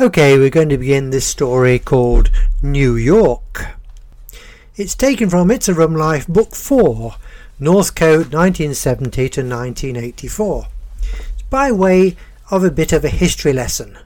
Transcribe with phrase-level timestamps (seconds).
[0.00, 2.30] Okay, we're going to begin this story called
[2.62, 3.66] New York.
[4.76, 7.16] It's taken from It's a Rum Life, Book 4,
[7.58, 10.66] Northcote 1970 to 1984.
[11.32, 12.16] It's by way
[12.48, 13.98] of a bit of a history lesson.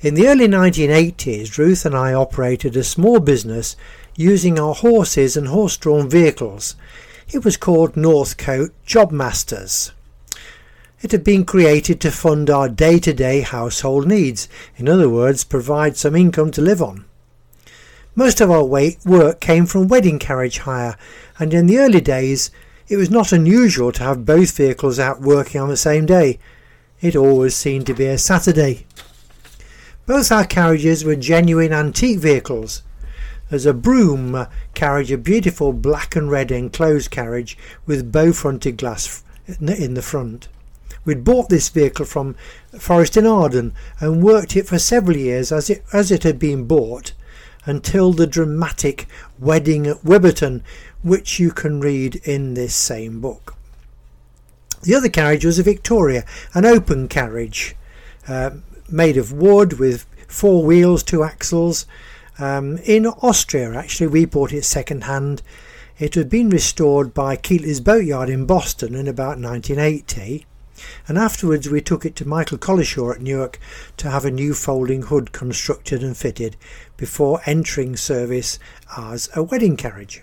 [0.00, 3.76] In the early 1980s, Ruth and I operated a small business
[4.16, 6.76] using our horses and horse drawn vehicles.
[7.32, 9.92] It was called Northcote Jobmasters.
[11.04, 14.48] It had been created to fund our day to day household needs,
[14.78, 17.04] in other words, provide some income to live on.
[18.14, 20.96] Most of our work came from wedding carriage hire,
[21.38, 22.50] and in the early days
[22.88, 26.38] it was not unusual to have both vehicles out working on the same day.
[27.02, 28.86] It always seemed to be a Saturday.
[30.06, 32.82] Both our carriages were genuine antique vehicles.
[33.50, 39.22] There's a Brougham carriage, a beautiful black and red enclosed carriage with bow fronted glass
[39.60, 40.48] in the front.
[41.04, 42.34] We'd bought this vehicle from
[42.78, 46.64] Forest in Arden and worked it for several years as it, as it had been
[46.64, 47.12] bought
[47.66, 49.06] until the dramatic
[49.38, 50.62] wedding at Wyberton,
[51.02, 53.54] which you can read in this same book.
[54.82, 57.74] The other carriage was a Victoria, an open carriage
[58.28, 58.50] uh,
[58.90, 61.86] made of wood with four wheels, two axles.
[62.38, 65.42] Um, in Austria, actually, we bought it second hand.
[65.98, 70.44] It had been restored by Keighley's Boatyard in Boston in about 1980
[71.06, 73.58] and afterwards we took it to Michael Collishaw at Newark
[73.96, 76.56] to have a new folding hood constructed and fitted
[76.96, 78.58] before entering service
[78.96, 80.22] as a wedding carriage.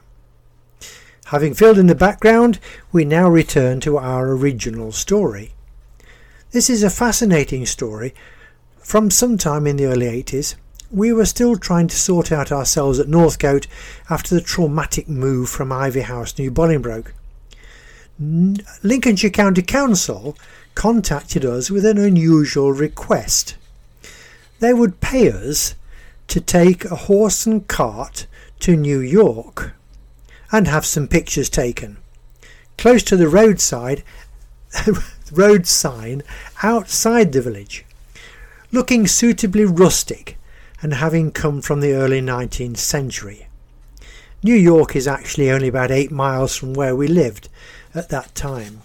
[1.25, 2.59] Having filled in the background,
[2.91, 5.53] we now return to our original story.
[6.51, 8.13] This is a fascinating story.
[8.79, 10.55] From some time in the early 80s,
[10.91, 13.67] we were still trying to sort out ourselves at Northcote
[14.09, 17.13] after the traumatic move from Ivy House, New Bolingbroke.
[18.83, 20.37] Lincolnshire County Council
[20.75, 23.55] contacted us with an unusual request.
[24.59, 25.73] They would pay us
[26.27, 28.27] to take a horse and cart
[28.59, 29.73] to New York
[30.51, 31.97] and have some pictures taken.
[32.77, 34.03] Close to the roadside
[35.31, 36.21] road sign
[36.61, 37.85] outside the village,
[38.71, 40.37] looking suitably rustic
[40.83, 43.47] and having come from the early 19th century.
[44.43, 47.47] New York is actually only about eight miles from where we lived,
[47.93, 48.81] at that time.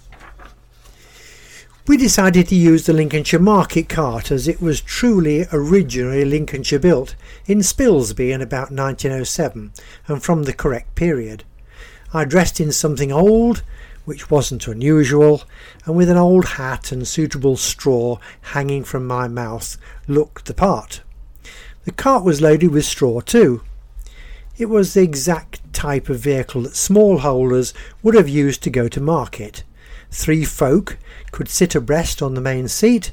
[1.87, 7.15] We decided to use the Lincolnshire market cart as it was truly originally Lincolnshire built
[7.47, 9.73] in Spilsby in about 1907
[10.09, 11.45] and from the correct period.
[12.13, 13.63] I dressed in something old,
[14.05, 15.45] which wasn't unusual,
[15.87, 18.19] and with an old hat and suitable straw
[18.53, 21.01] hanging from my mouth looked the part.
[21.85, 23.63] The cart was loaded with straw too.
[24.59, 29.01] It was the exact type of vehicle that smallholders would have used to go to
[29.01, 29.65] market.
[30.11, 30.97] Three folk
[31.31, 33.13] could sit abreast on the main seat,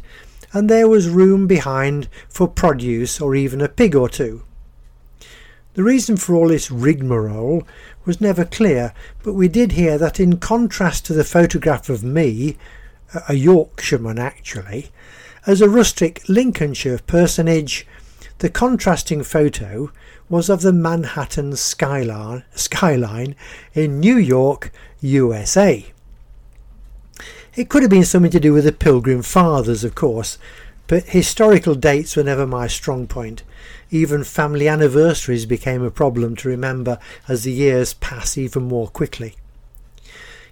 [0.54, 4.44] and there was room behind for produce or even a pig or two.
[5.74, 7.68] The reason for all this rigmarole
[8.06, 8.94] was never clear,
[9.24, 12.58] but we did hear that in contrast to the photograph of me,
[13.28, 14.92] a Yorkshireman actually,
[15.46, 17.86] as a rustic Lincolnshire personage,
[18.40, 19.92] the contrasting photo
[20.30, 23.36] was of the Manhattan skyline, skyline
[23.74, 24.72] in New York,
[25.02, 25.86] USA.
[27.56, 30.38] It could have been something to do with the Pilgrim Fathers, of course,
[30.88, 33.44] but historical dates were never my strong point.
[33.92, 39.36] Even family anniversaries became a problem to remember as the years pass even more quickly.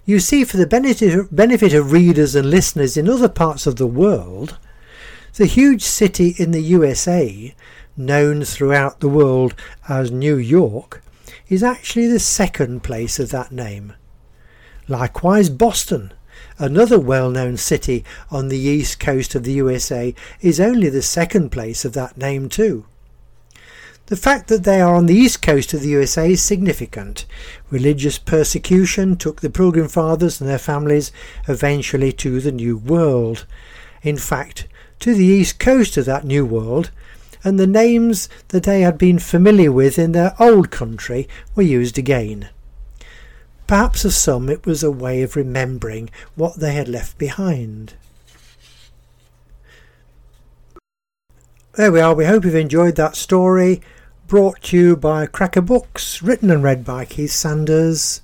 [0.04, 4.58] You see, for the benefit of readers and listeners in other parts of the world,
[5.34, 7.54] the huge city in the USA
[7.96, 9.54] known throughout the world
[9.88, 11.02] as New York,
[11.48, 13.92] is actually the second place of that name.
[14.88, 16.12] Likewise, Boston,
[16.58, 21.50] another well known city on the east coast of the USA, is only the second
[21.50, 22.86] place of that name too.
[24.06, 27.24] The fact that they are on the east coast of the USA is significant.
[27.70, 31.12] Religious persecution took the Pilgrim Fathers and their families
[31.48, 33.46] eventually to the New World.
[34.02, 34.66] In fact,
[35.02, 36.92] to the east coast of that New World,
[37.42, 41.98] and the names that they had been familiar with in their old country were used
[41.98, 42.48] again.
[43.66, 47.94] Perhaps of some it was a way of remembering what they had left behind.
[51.74, 52.14] There we are.
[52.14, 53.80] We hope you've enjoyed that story.
[54.28, 58.22] Brought to you by Cracker Books, written and read by Keith Sanders.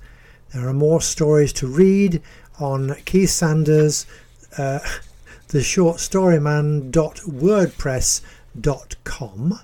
[0.54, 2.22] There are more stories to read
[2.60, 4.06] on Keith Sanders,
[4.56, 4.78] uh,
[5.48, 8.38] the short storyman.wordpress.com
[9.04, 9.58] com.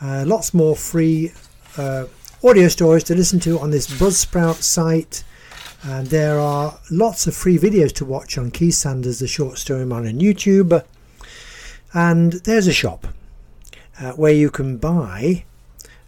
[0.00, 1.32] Uh, lots more free
[1.76, 2.06] uh,
[2.42, 5.24] audio stories to listen to on this Buzzsprout site.
[5.84, 9.84] And there are lots of free videos to watch on Keith Sanders, the short story
[9.84, 10.84] man, on YouTube.
[11.92, 13.08] And there's a shop
[14.00, 15.44] uh, where you can buy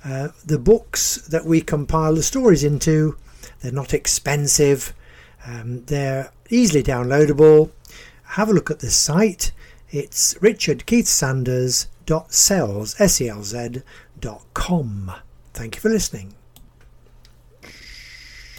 [0.05, 3.17] uh, the books that we compile the stories into.
[3.61, 4.93] They're not expensive,
[5.47, 7.71] um, they're easily downloadable.
[8.25, 9.53] Have a look at the site.
[9.91, 13.83] It's richardkeithsanders.selz, S-E-L-Z,
[14.21, 15.13] dot com.
[15.53, 16.35] Thank you for listening.